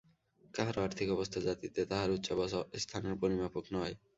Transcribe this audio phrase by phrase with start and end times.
[0.53, 2.51] কাহারও আর্থিক অবস্থা জাতিতে তাহার উচ্চাবচ
[2.75, 3.93] স্থানের পরিমাপক নয়।